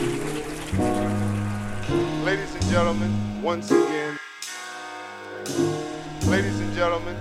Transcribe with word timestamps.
Ladies 0.00 0.14
and 2.54 2.64
gentlemen, 2.70 3.42
once 3.42 3.70
again, 3.70 4.18
ladies 6.26 6.58
and 6.60 6.72
gentlemen, 6.72 7.14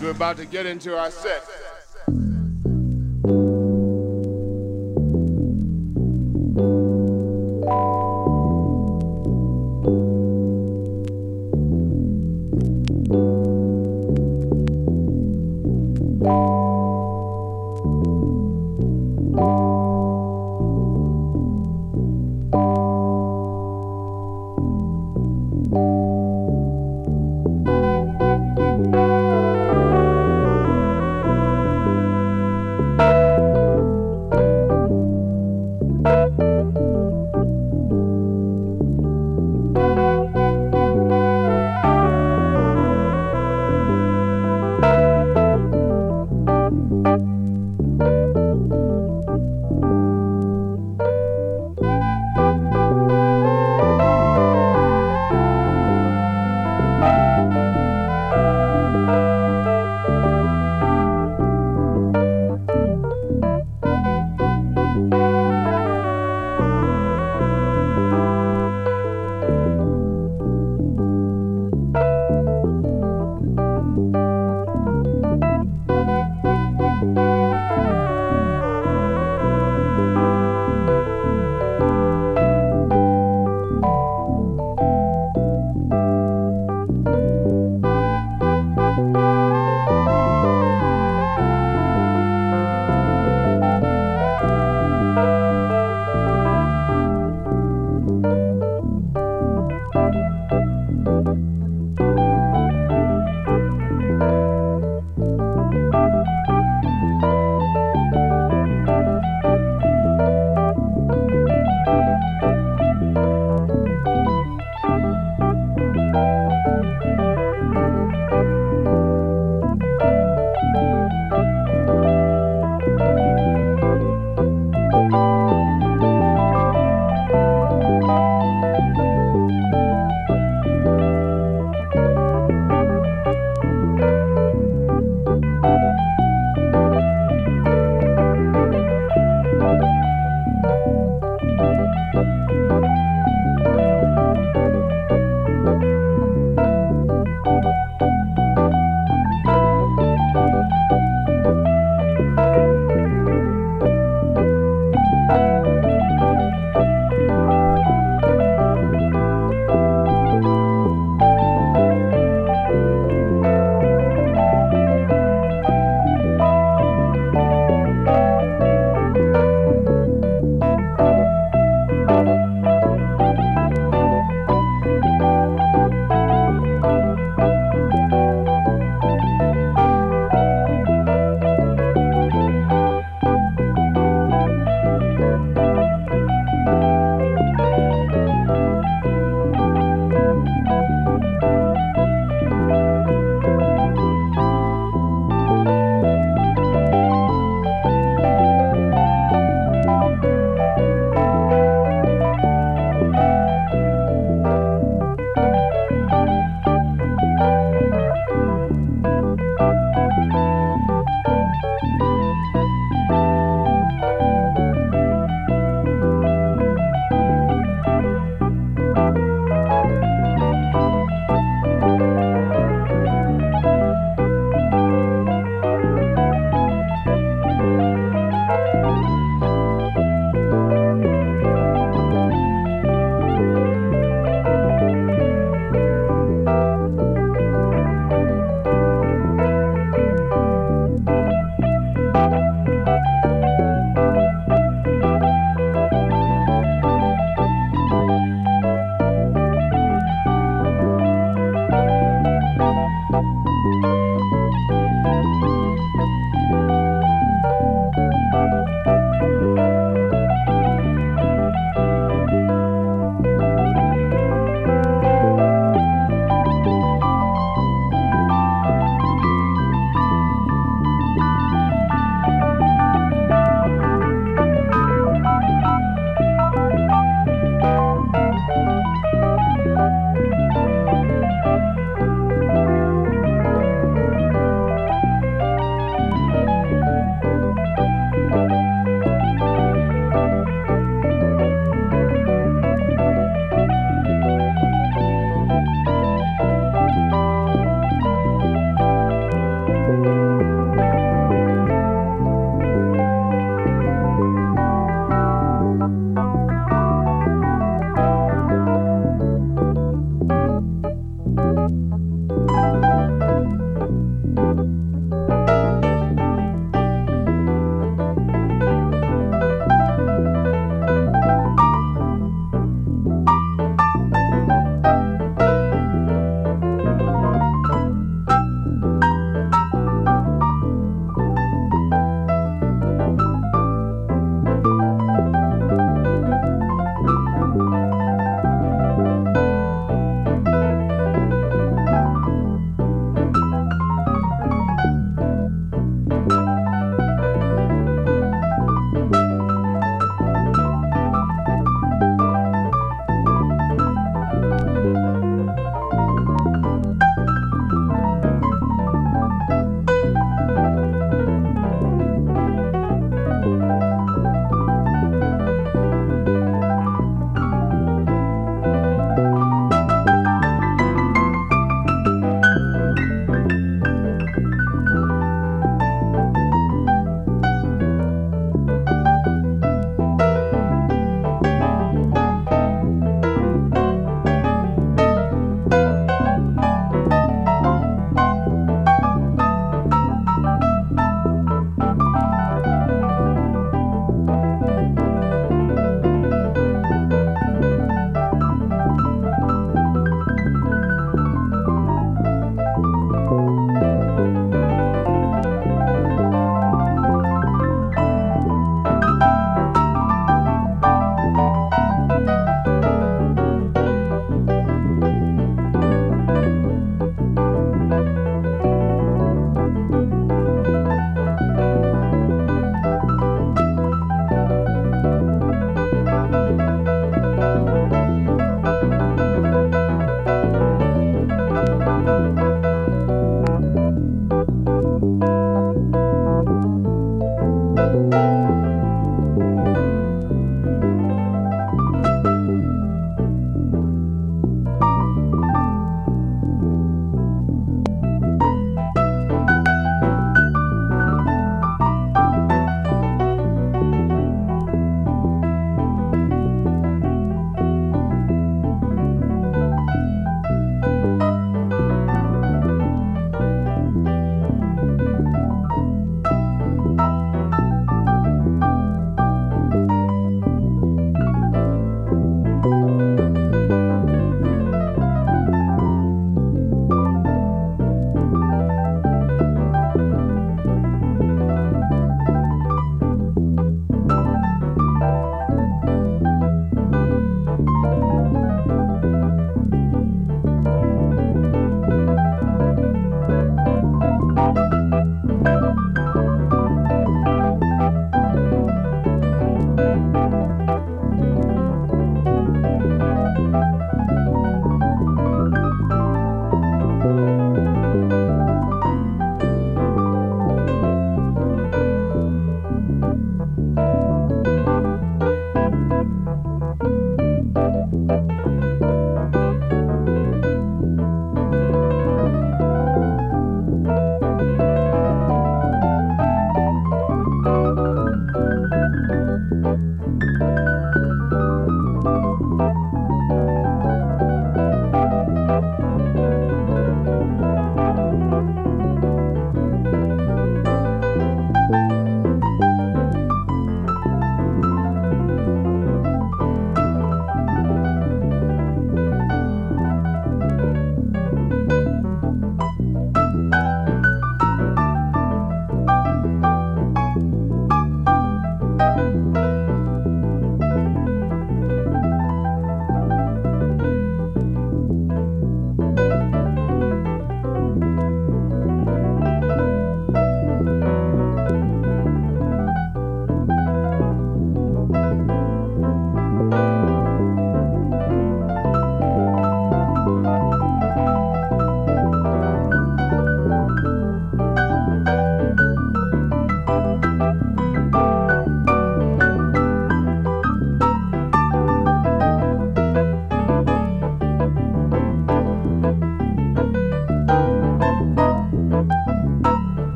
we're 0.00 0.10
about 0.10 0.36
to 0.36 0.46
get 0.46 0.66
into 0.66 0.96
our 0.96 1.10
set. 1.10 1.65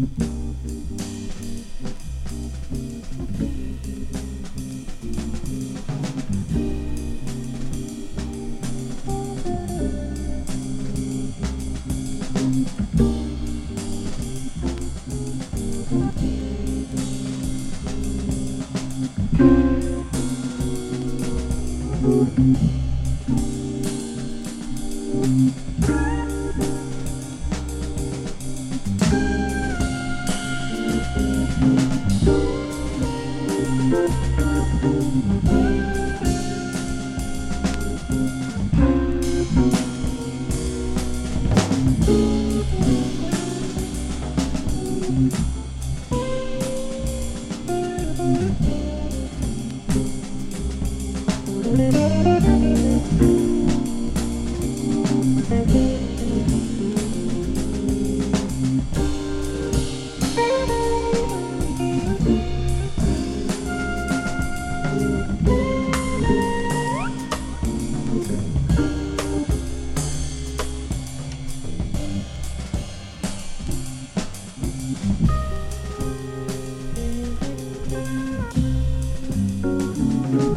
Thank 0.00 0.39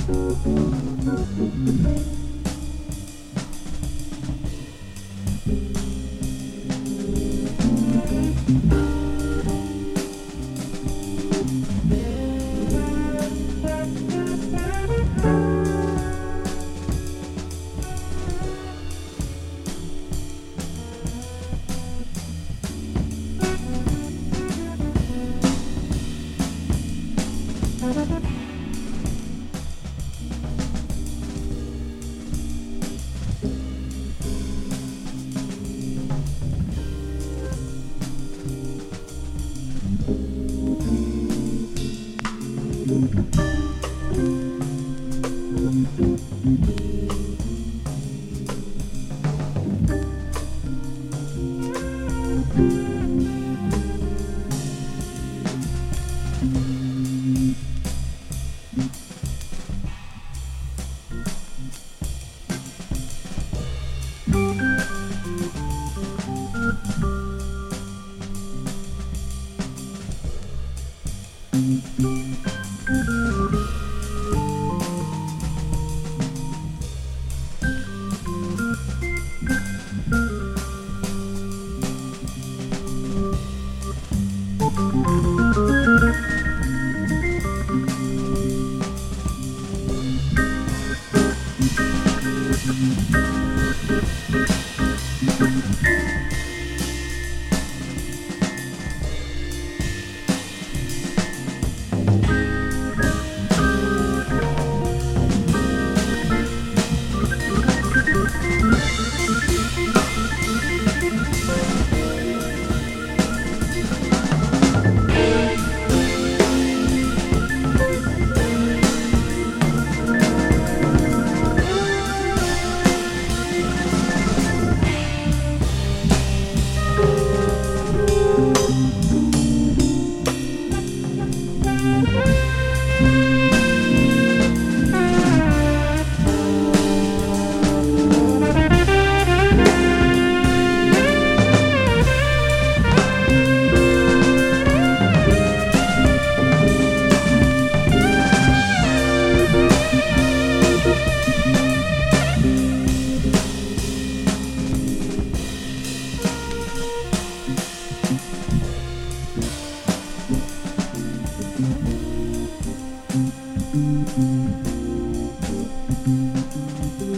Thank 0.06 0.46
you. 2.08 2.23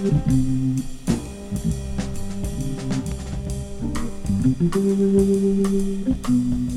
Thank 0.06 0.28
you. 6.30 6.75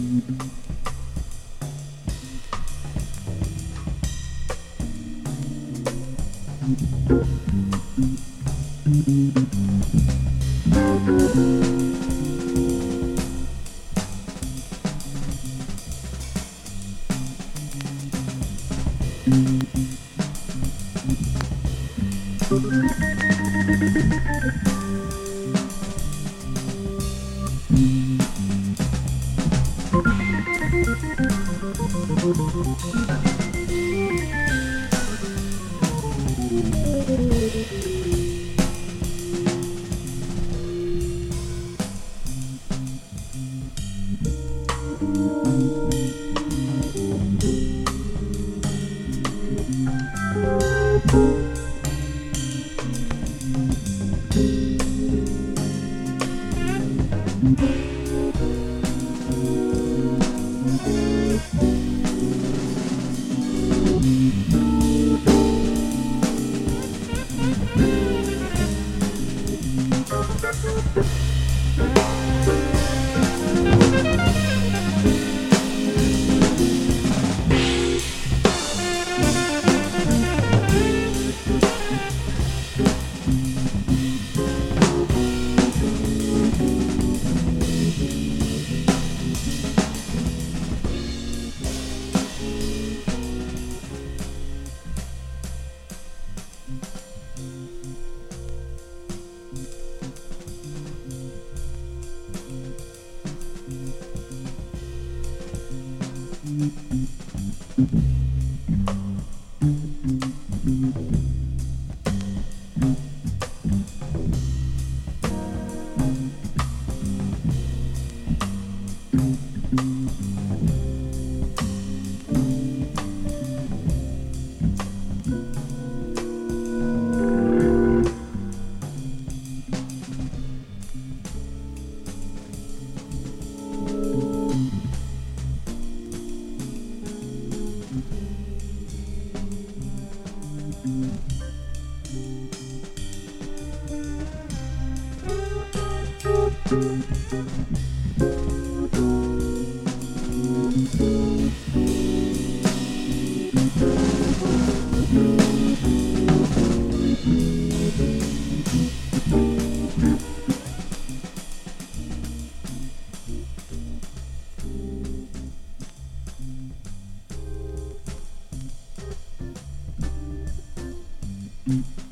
Mm-hmm. 171.69 172.08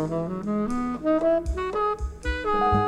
Thank 0.00 1.02
you. 2.44 2.79